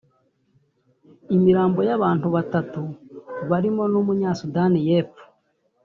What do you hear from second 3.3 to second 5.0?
barimo n’umunya Sudani